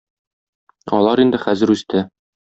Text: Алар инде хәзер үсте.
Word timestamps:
Алар 1.01 1.23
инде 1.27 1.43
хәзер 1.45 1.75
үсте. 1.77 2.05